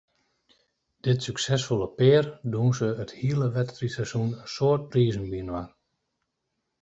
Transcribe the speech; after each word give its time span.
Dit 1.07 1.23
suksesfolle 1.27 1.89
pear 1.99 2.23
dûnse 2.51 2.89
it 3.03 3.11
hiele 3.19 3.47
wedstriidseizoen 3.57 4.31
in 4.37 4.43
soad 4.53 4.81
prizen 4.91 5.25
byinoar. 5.31 5.67